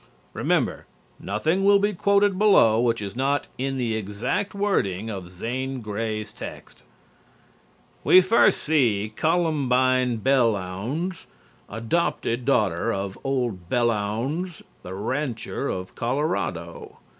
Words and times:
Remember, 0.33 0.87
nothing 1.19 1.63
will 1.63 1.77
be 1.77 1.93
quoted 1.93 2.39
below 2.39 2.81
which 2.81 3.03
is 3.03 3.15
not 3.15 3.47
in 3.59 3.77
the 3.77 3.95
exact 3.95 4.55
wording 4.55 5.11
of 5.11 5.29
Zane 5.29 5.79
Grey's 5.81 6.33
text. 6.33 6.81
We 8.03 8.19
first 8.19 8.63
see 8.63 9.13
Columbine 9.15 10.17
Belllounds, 10.21 11.27
adopted 11.69 12.45
daughter 12.45 12.91
of 12.91 13.15
old 13.23 13.69
Belllounds 13.69 14.63
the 14.81 14.95
rancher 14.95 15.67
of 15.69 15.93
Colorado. 15.93 16.97